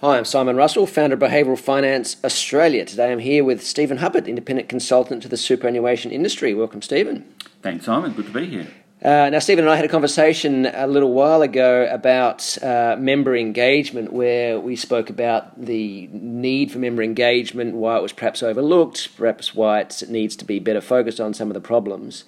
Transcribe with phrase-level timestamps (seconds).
[0.00, 2.84] Hi, I'm Simon Russell, founder of Behavioural Finance Australia.
[2.84, 6.54] Today I'm here with Stephen Huppert, independent consultant to the superannuation industry.
[6.54, 7.26] Welcome, Stephen.
[7.62, 8.12] Thanks, Simon.
[8.12, 8.68] Good to be here.
[9.02, 13.34] Uh, now, Stephen and I had a conversation a little while ago about uh, member
[13.34, 19.16] engagement, where we spoke about the need for member engagement, why it was perhaps overlooked,
[19.16, 22.22] perhaps why it needs to be better focused on some of the problems.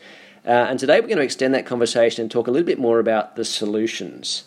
[0.44, 2.98] Uh, and today we're going to extend that conversation and talk a little bit more
[2.98, 4.42] about the solutions.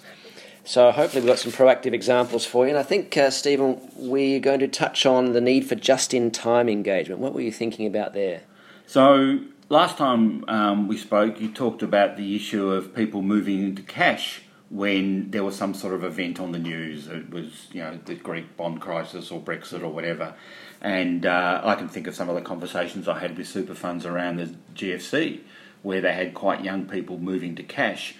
[0.65, 2.69] So hopefully we've got some proactive examples for you.
[2.69, 7.19] And I think, uh, Stephen, we're going to touch on the need for just-in-time engagement.
[7.19, 8.43] What were you thinking about there?
[8.87, 13.81] So last time um, we spoke, you talked about the issue of people moving into
[13.81, 17.07] cash when there was some sort of event on the news.
[17.07, 20.33] It was, you know, the Greek bond crisis or Brexit or whatever.
[20.79, 24.05] And uh, I can think of some of the conversations I had with super funds
[24.05, 25.41] around the GFC,
[25.81, 28.15] where they had quite young people moving to cash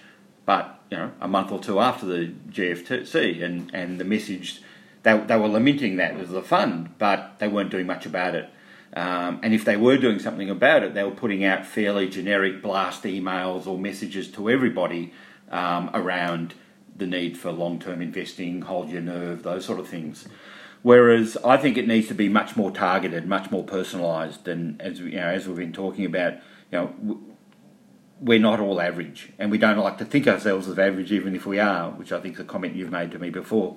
[0.46, 4.62] but you know, a month or two after the GFC, and, and the message
[5.02, 8.48] they, they were lamenting that as a fund, but they weren't doing much about it.
[8.94, 12.62] Um, and if they were doing something about it, they were putting out fairly generic
[12.62, 15.12] blast emails or messages to everybody
[15.50, 16.54] um, around
[16.96, 20.28] the need for long term investing, hold your nerve, those sort of things.
[20.82, 25.00] Whereas I think it needs to be much more targeted, much more personalised, and as
[25.00, 26.34] you know, as we've been talking about,
[26.70, 27.20] you know,
[28.24, 31.44] we're not all average, and we don't like to think ourselves as average, even if
[31.44, 33.76] we are, which I think is a comment you've made to me before.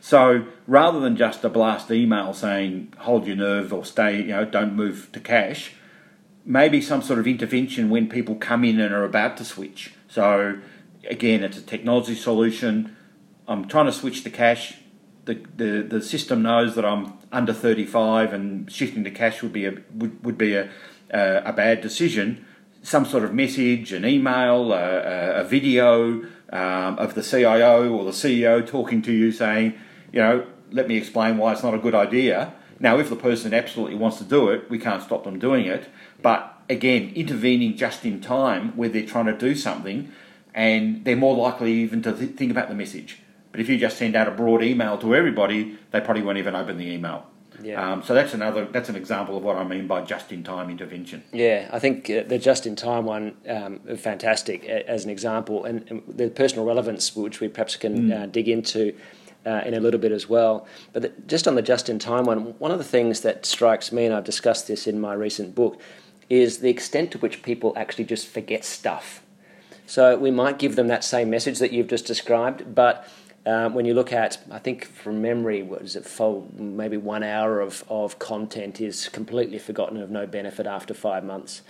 [0.00, 4.44] So rather than just a blast email saying hold your nerve or stay, you know,
[4.44, 5.74] don't move to cash,
[6.44, 9.92] maybe some sort of intervention when people come in and are about to switch.
[10.08, 10.58] So
[11.08, 12.96] again, it's a technology solution.
[13.48, 14.78] I'm trying to switch to cash.
[15.24, 19.66] The, the, the system knows that I'm under 35 and shifting to cash would be
[19.66, 20.68] a would, would be a,
[21.10, 22.44] a, a bad decision
[22.82, 28.10] some sort of message, an email, a, a video um, of the CIO or the
[28.10, 29.74] CEO talking to you saying,
[30.12, 32.54] you know, let me explain why it's not a good idea.
[32.80, 35.88] Now, if the person absolutely wants to do it, we can't stop them doing it.
[36.20, 40.10] But again, intervening just in time where they're trying to do something
[40.54, 43.20] and they're more likely even to th- think about the message.
[43.52, 46.54] But if you just send out a broad email to everybody, they probably won't even
[46.54, 47.26] open the email.
[47.62, 47.92] Yeah.
[47.92, 51.22] Um, so that's another that's an example of what I mean by just-in-time intervention.
[51.32, 56.28] Yeah, I think uh, the just-in-time one um, fantastic as an example, and, and, the
[56.28, 58.22] personal relevance, which we perhaps can mm.
[58.22, 58.94] uh, dig into.
[59.44, 60.68] Uh, in a little bit as well.
[60.92, 63.90] But the, just on the just in time one, one of the things that strikes
[63.90, 65.80] me, and I've discussed this in my recent book,
[66.30, 69.20] is the extent to which people actually just forget stuff.
[69.84, 73.06] So we might give them that same message that you've just described, but
[73.44, 77.60] um, when you look at, I think from memory, was it for maybe one hour
[77.60, 81.62] of, of content is completely forgotten of no benefit after five months.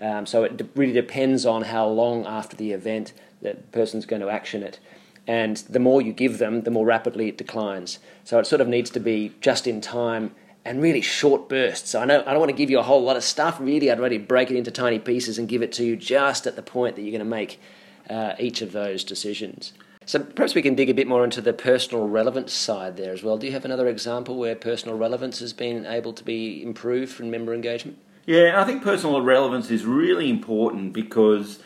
[0.00, 4.22] Um, so it de- really depends on how long after the event that person's going
[4.22, 4.80] to action it.
[5.26, 8.00] And the more you give them, the more rapidly it declines.
[8.24, 11.94] So it sort of needs to be just in time and really short bursts.
[11.94, 13.60] I know I don't want to give you a whole lot of stuff.
[13.60, 16.56] Really, I'd rather break it into tiny pieces and give it to you just at
[16.56, 17.60] the point that you're going to make
[18.08, 19.72] uh, each of those decisions.
[20.10, 23.22] So perhaps we can dig a bit more into the personal relevance side there as
[23.22, 23.38] well.
[23.38, 27.30] Do you have another example where personal relevance has been able to be improved from
[27.30, 27.96] member engagement?
[28.26, 31.60] Yeah, I think personal relevance is really important because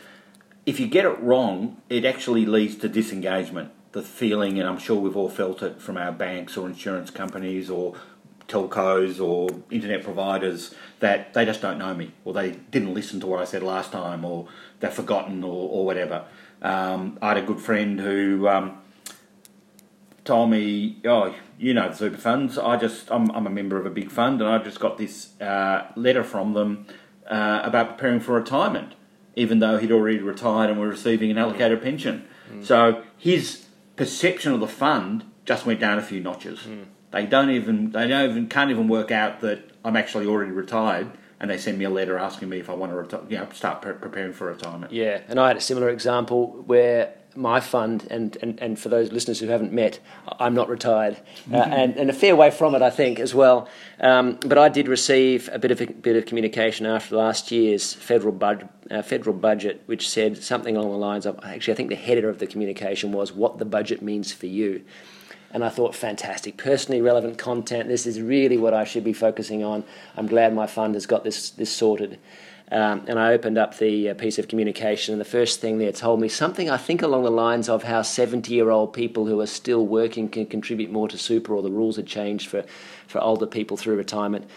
[0.67, 3.71] if you get it wrong, it actually leads to disengagement.
[3.93, 7.71] The feeling, and I'm sure we've all felt it from our banks or insurance companies
[7.71, 7.95] or
[8.47, 13.25] telcos or internet providers, that they just don't know me or they didn't listen to
[13.25, 14.47] what I said last time or
[14.81, 16.25] they've forgotten or, or whatever.
[16.65, 18.79] Um, I had a good friend who um,
[20.23, 22.57] told me, "Oh, you know the super funds.
[22.57, 25.39] I just I'm, I'm a member of a big fund, and I just got this
[25.39, 26.87] uh, letter from them
[27.29, 28.95] uh, about preparing for retirement,
[29.35, 32.25] even though he'd already retired and were receiving an allocated pension.
[32.51, 32.65] Mm.
[32.65, 36.61] So his perception of the fund just went down a few notches.
[36.61, 36.85] Mm.
[37.11, 41.11] They don't even they don't even can't even work out that I'm actually already retired."
[41.39, 43.47] And they send me a letter asking me if I want to reti- you know,
[43.53, 44.91] start pre- preparing for retirement.
[44.91, 49.11] Yeah, and I had a similar example where my fund, and, and, and for those
[49.11, 49.99] listeners who haven't met,
[50.39, 51.17] I'm not retired,
[51.51, 53.67] uh, and, and a fair way from it, I think, as well.
[53.99, 57.93] Um, but I did receive a bit of a bit of communication after last year's
[57.93, 61.89] federal budget, uh, federal budget, which said something along the lines of actually, I think
[61.89, 64.83] the header of the communication was what the budget means for you
[65.55, 67.87] and I thought, fantastic, personally relevant content.
[67.87, 69.85] This is really what I should be focusing on.
[70.17, 72.19] I'm glad my fund has got this this sorted.
[72.73, 75.93] Um, and I opened up the uh, piece of communication, and the first thing there
[75.93, 79.39] told me something I think along the lines of how 70 year old people who
[79.39, 82.65] are still working can contribute more to super, or the rules had changed for,
[83.07, 84.49] for older people through retirement.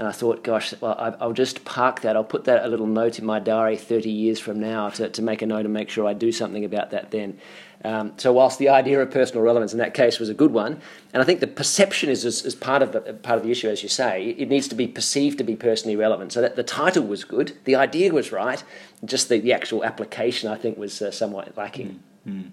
[0.00, 2.16] And I thought, gosh, well, I'll just park that.
[2.16, 5.20] I'll put that a little note in my diary 30 years from now to, to
[5.20, 7.38] make a note and make sure I do something about that then.
[7.84, 10.80] Um, so whilst the idea of personal relevance in that case was a good one,
[11.12, 13.68] and I think the perception is, is, is, part of the part of the issue,
[13.68, 16.32] as you say, it needs to be perceived to be personally relevant.
[16.32, 18.64] So that the title was good, the idea was right,
[19.04, 22.02] just the, the actual application I think was uh, somewhat lacking.
[22.26, 22.48] Mm-hmm.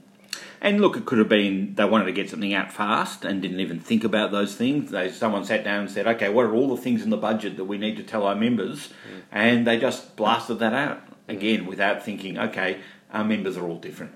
[0.62, 3.59] And look, it could have been they wanted to get something out fast and didn't
[3.59, 4.92] even think about those things.
[4.92, 7.57] They, someone sat down and said, "Okay, what are all the things in the budget
[7.57, 9.21] that we need to tell our members?" Mm.
[9.31, 12.80] And they just blasted that out again without thinking, "Okay,
[13.13, 14.13] our members are all different."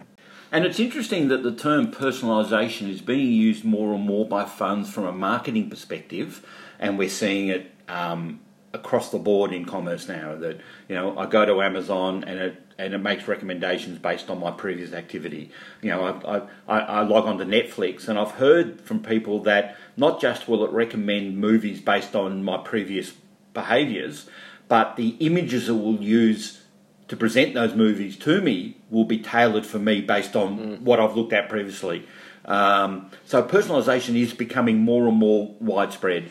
[0.51, 4.91] And it's interesting that the term personalisation is being used more and more by funds
[4.91, 6.45] from a marketing perspective,
[6.79, 8.41] and we're seeing it um,
[8.73, 10.35] across the board in commerce now.
[10.35, 14.39] That you know, I go to Amazon and it and it makes recommendations based on
[14.39, 15.51] my previous activity.
[15.81, 19.75] You know, I, I, I log on to Netflix, and I've heard from people that
[19.97, 23.13] not just will it recommend movies based on my previous
[23.53, 24.29] behaviours,
[24.67, 26.61] but the images it will use
[27.07, 30.81] to present those movies to me will be tailored for me based on mm.
[30.81, 32.07] what I've looked at previously.
[32.45, 36.29] Um, so personalisation is becoming more and more widespread.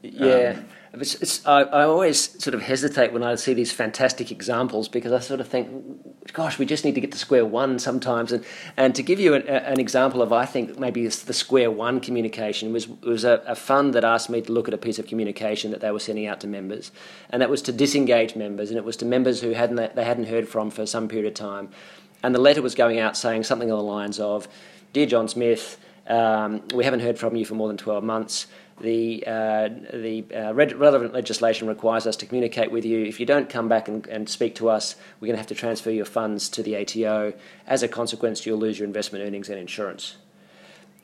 [0.00, 0.54] Yeah.
[0.56, 0.64] Um,
[1.00, 5.10] it's, it's, I, I, always sort of hesitate when I see these fantastic examples because
[5.10, 5.70] I sort of think,
[6.34, 8.30] gosh, we just need to get to square one sometimes.
[8.30, 8.44] And,
[8.76, 12.74] and to give you an, an example of, I think, maybe the square one communication
[12.74, 15.70] was, was a, a, fund that asked me to look at a piece of communication
[15.70, 16.92] that they were sending out to members.
[17.30, 20.26] And that was to disengage members, and it was to members who hadn't, they hadn't
[20.26, 21.70] heard from for some period of time.
[22.22, 24.46] And the letter was going out saying something along the lines of
[24.92, 28.46] Dear John Smith, um, we haven't heard from you for more than 12 months
[28.80, 33.04] the, uh, the uh, relevant legislation requires us to communicate with you.
[33.04, 35.54] If you don't come back and, and speak to us, we're going to have to
[35.54, 37.34] transfer your funds to the ATO.
[37.66, 40.16] As a consequence, you'll lose your investment earnings and insurance.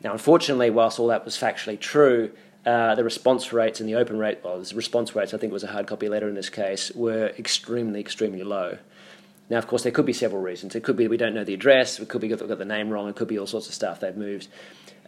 [0.02, 2.30] Now, unfortunately, whilst all that was factually true,
[2.64, 5.54] uh, the response rates and the open rate, well, the response rates, I think it
[5.54, 8.78] was a hard copy letter in this case, were extremely, extremely low.
[9.50, 10.74] Now, of course, there could be several reasons.
[10.74, 12.90] It could be we don't know the address, it could be we've got the name
[12.90, 14.48] wrong, it could be all sorts of stuff they've moved.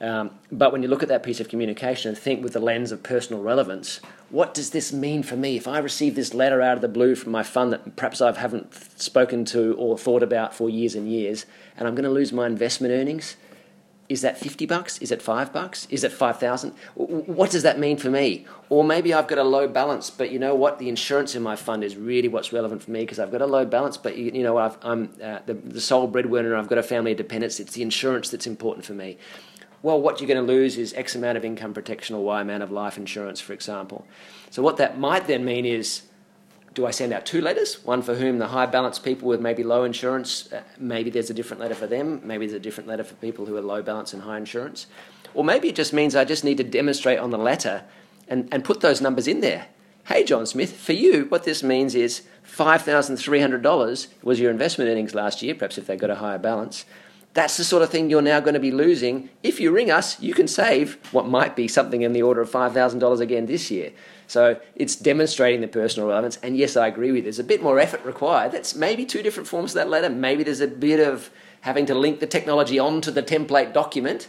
[0.01, 2.91] Um, but when you look at that piece of communication and think with the lens
[2.91, 4.01] of personal relevance,
[4.31, 5.57] what does this mean for me?
[5.57, 8.33] If I receive this letter out of the blue from my fund that perhaps I
[8.33, 11.45] haven't spoken to or thought about for years and years,
[11.77, 13.37] and I'm going to lose my investment earnings,
[14.11, 14.99] is that 50 bucks?
[14.99, 15.87] Is it 5 bucks?
[15.89, 16.73] Is it 5,000?
[16.97, 18.45] What does that mean for me?
[18.69, 20.81] Or maybe I've got a low balance, but you know what?
[20.81, 23.47] The insurance in my fund is really what's relevant for me because I've got a
[23.47, 26.79] low balance, but you, you know i am uh, the, the sole breadwinner, I've got
[26.79, 27.61] a family of dependents.
[27.61, 29.17] It's the insurance that's important for me
[29.83, 32.63] well, what you're going to lose is X amount of income protection or Y amount
[32.63, 34.07] of life insurance, for example.
[34.51, 36.03] So, what that might then mean is
[36.75, 37.85] do I send out two letters?
[37.85, 41.35] One for whom the high balance people with maybe low insurance, uh, maybe there's a
[41.35, 44.13] different letter for them, maybe there's a different letter for people who are low balance
[44.13, 44.87] and high insurance.
[45.35, 47.85] Or maybe it just means I just need to demonstrate on the letter
[48.29, 49.67] and, and put those numbers in there.
[50.07, 52.23] Hey, John Smith, for you, what this means is
[52.57, 56.85] $5,300 was your investment earnings last year, perhaps if they got a higher balance.
[57.33, 59.31] That's the sort of thing you're now going to be losing.
[59.43, 62.51] If you ring us, you can save what might be something in the order of
[62.51, 63.93] $5,000 again this year.
[64.27, 66.39] So it's demonstrating the personal relevance.
[66.43, 67.23] And yes, I agree with you.
[67.23, 68.53] There's a bit more effort required.
[68.53, 70.11] That's maybe two different forms of that letter.
[70.11, 71.31] Maybe there's a bit of
[71.61, 74.29] having to link the technology onto the template document.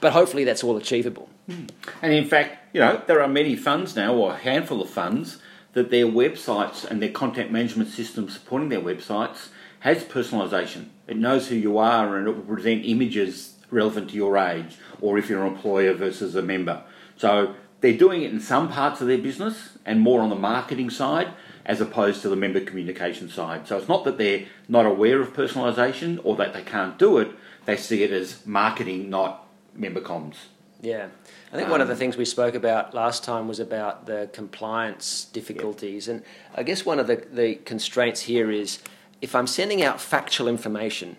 [0.00, 1.28] But hopefully that's all achievable.
[1.46, 1.66] Hmm.
[2.00, 5.38] And in fact, you know, there are many funds now, or a handful of funds,
[5.72, 9.48] that their websites and their content management systems supporting their websites
[9.80, 10.86] has personalisation.
[11.10, 15.18] It knows who you are and it will present images relevant to your age or
[15.18, 16.84] if you're an employer versus a member.
[17.16, 20.88] So they're doing it in some parts of their business and more on the marketing
[20.88, 21.32] side
[21.66, 23.66] as opposed to the member communication side.
[23.66, 27.32] So it's not that they're not aware of personalisation or that they can't do it,
[27.64, 30.36] they see it as marketing, not member comms.
[30.80, 31.08] Yeah.
[31.52, 34.30] I think um, one of the things we spoke about last time was about the
[34.32, 36.06] compliance difficulties.
[36.06, 36.22] And
[36.54, 38.78] I guess one of the, the constraints here is
[39.20, 41.16] if I'm sending out factual information,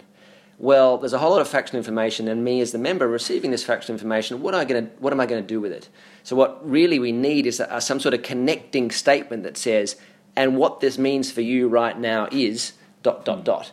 [0.58, 3.64] well, there's a whole lot of factual information, and me as the member receiving this
[3.64, 5.90] factual information, what, am I going to, what am I going to do with it?
[6.24, 9.96] So, what really we need is a, a, some sort of connecting statement that says,
[10.36, 13.44] and what this means for you right now is dot, dot, hmm.
[13.44, 13.72] dot.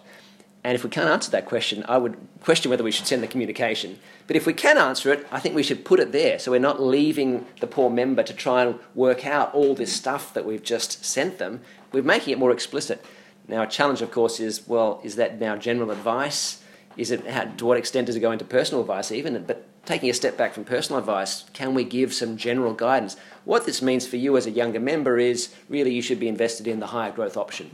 [0.65, 3.29] And if we can't answer that question, I would question whether we should send the
[3.29, 3.99] communication.
[4.27, 6.59] But if we can answer it, I think we should put it there so we're
[6.59, 10.63] not leaving the poor member to try and work out all this stuff that we've
[10.63, 11.61] just sent them.
[11.93, 13.05] We're making it more explicit.
[13.49, 16.63] Now, a challenge, of course, is well, is that now general advice?
[16.97, 19.43] Is it how, to what extent does it go into personal advice even?
[19.45, 23.17] But taking a step back from personal advice, can we give some general guidance?
[23.45, 26.67] What this means for you as a younger member is really you should be invested
[26.67, 27.71] in the higher growth option.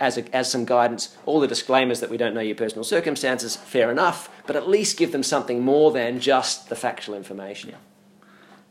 [0.00, 3.54] As, a, as some guidance, all the disclaimers that we don't know your personal circumstances,
[3.54, 7.70] fair enough, but at least give them something more than just the factual information.
[7.70, 7.76] Yeah.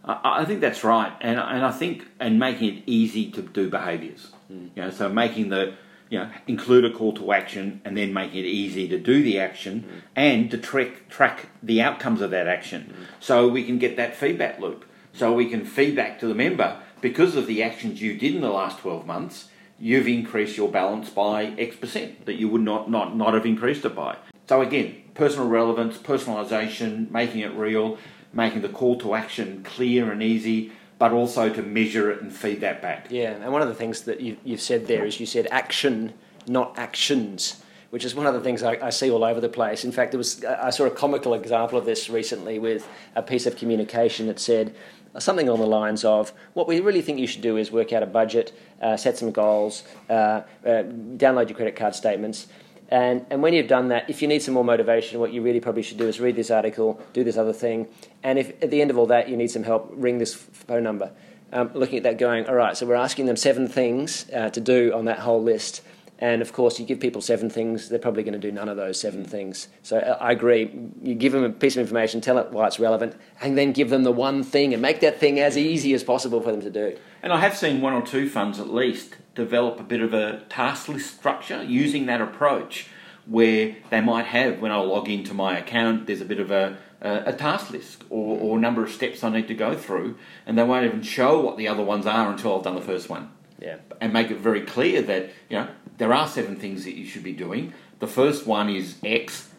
[0.05, 3.69] I, I think that's right, and and I think and making it easy to do
[3.69, 4.31] behaviours.
[4.51, 4.69] Mm.
[4.75, 5.75] You know, so making the
[6.09, 9.39] you know, include a call to action and then make it easy to do the
[9.39, 10.01] action mm.
[10.15, 13.05] and to track, track the outcomes of that action mm.
[13.19, 14.85] so we can get that feedback loop.
[15.13, 18.49] So we can feedback to the member because of the actions you did in the
[18.49, 23.15] last 12 months, you've increased your balance by X percent that you would not, not,
[23.15, 24.15] not have increased it by.
[24.47, 27.97] So again, personal relevance, personalisation, making it real,
[28.31, 32.61] making the call to action clear and easy but also to measure it and feed
[32.61, 33.07] that back.
[33.09, 36.13] Yeah, and one of the things that you, have said there is you said action,
[36.47, 39.83] not actions, which is one of the things I, I, see all over the place.
[39.83, 43.45] In fact, there was I saw a comical example of this recently with a piece
[43.45, 44.75] of communication that said
[45.19, 48.01] something along the lines of what we really think you should do is work out
[48.01, 50.83] a budget, uh, set some goals, uh, uh,
[51.17, 52.47] download your credit card statements.
[52.93, 55.59] And, and when you've done that, if you need some more motivation, what you really
[55.59, 57.87] probably should do is read this article, do this other thing,
[58.21, 60.83] and if at the end of all that you need some help, ring this phone
[60.83, 61.11] number.
[61.51, 64.61] Um, looking at that, going, all right, so we're asking them seven things uh, to
[64.61, 65.81] do on that whole list.
[66.19, 68.77] And of course, you give people seven things, they're probably going to do none of
[68.77, 69.69] those seven things.
[69.81, 70.71] So uh, I agree.
[71.01, 73.89] You give them a piece of information, tell it why it's relevant, and then give
[73.89, 76.69] them the one thing and make that thing as easy as possible for them to
[76.69, 76.95] do.
[77.23, 80.41] And I have seen one or two funds at least develop a bit of a
[80.49, 82.87] task list structure using that approach
[83.25, 86.77] where they might have when I log into my account there's a bit of a,
[87.01, 90.17] a, a task list or, or a number of steps I need to go through
[90.45, 93.09] and they won't even show what the other ones are until I've done the first
[93.09, 93.31] one.
[93.59, 93.77] Yeah.
[94.01, 97.23] And make it very clear that, you know, there are seven things that you should
[97.23, 97.73] be doing.
[97.99, 99.49] The first one is X.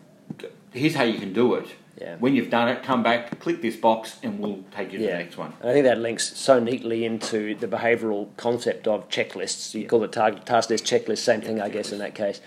[0.73, 1.69] Here's how you can do it
[2.01, 2.17] yeah.
[2.19, 5.13] When you've done it, come back, click this box, and we'll take you to yeah.
[5.13, 5.53] the next one.
[5.61, 9.75] And I think that links so neatly into the behavioural concept of checklists.
[9.75, 9.89] You yeah.
[9.89, 12.41] call it target, task list, checklist, same thing, I guess, in that case.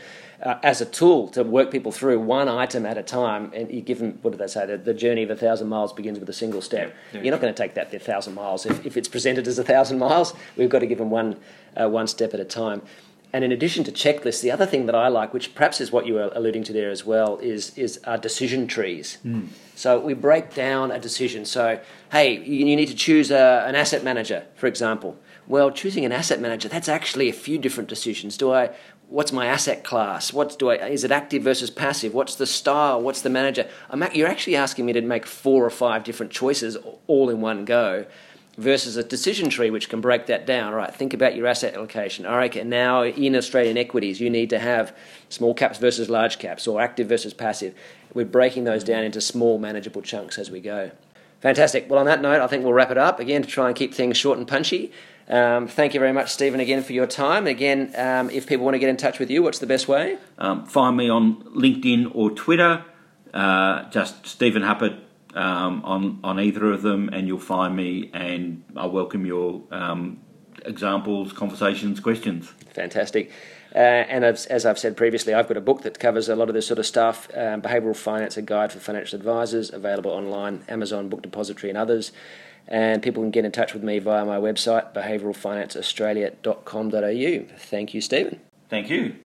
[0.43, 3.81] Uh, as a tool to work people through one item at a time, and you
[3.81, 6.29] give them, what do they say, the, the journey of a thousand miles begins with
[6.29, 6.93] a single step.
[7.11, 8.65] You're not going to take that the thousand miles.
[8.67, 11.37] If, if it's presented as a thousand miles, we've got to give them one,
[11.75, 12.83] uh, one step at a time.
[13.33, 16.05] And in addition to checklists, the other thing that I like, which perhaps is what
[16.05, 19.17] you were alluding to there as well, is is our decision trees.
[19.25, 19.49] Mm.
[19.75, 21.45] So we break down a decision.
[21.45, 21.79] So
[22.11, 25.17] hey, you need to choose a, an asset manager, for example.
[25.45, 28.37] Well, choosing an asset manager that's actually a few different decisions.
[28.37, 28.71] Do I?
[29.09, 30.33] What's my asset class?
[30.33, 30.75] What do I?
[30.87, 32.13] Is it active versus passive?
[32.13, 33.01] What's the style?
[33.01, 33.69] What's the manager?
[33.89, 37.65] I'm, you're actually asking me to make four or five different choices all in one
[37.65, 38.05] go
[38.57, 40.73] versus a decision tree which can break that down.
[40.73, 42.25] All right, think about your asset allocation.
[42.25, 44.95] All right, now in Australian equities, you need to have
[45.29, 47.75] small caps versus large caps or active versus passive.
[48.13, 50.91] We're breaking those down into small, manageable chunks as we go.
[51.41, 51.87] Fantastic.
[51.87, 53.93] Well, on that note, I think we'll wrap it up again to try and keep
[53.93, 54.91] things short and punchy.
[55.29, 57.45] Um, thank you very much, Stephen, again for your time.
[57.47, 60.17] Again, um, if people want to get in touch with you, what's the best way?
[60.39, 62.83] Um, find me on LinkedIn or Twitter.
[63.33, 64.99] Uh, just Stephen Huppert
[65.37, 68.09] um, on on either of them, and you'll find me.
[68.13, 70.19] And I welcome your um,
[70.65, 72.51] examples, conversations, questions.
[72.73, 73.31] Fantastic.
[73.75, 76.49] Uh, and as, as, I've said previously, I've got a book that covers a lot
[76.49, 80.63] of this sort of stuff um, Behavioral Finance, a guide for financial advisors, available online,
[80.67, 82.11] Amazon, Book Depository, and others.
[82.67, 87.57] And people can get in touch with me via my website, behaviouralfinanceaustralia.com.au.
[87.57, 88.41] Thank you, Stephen.
[88.69, 89.26] Thank you.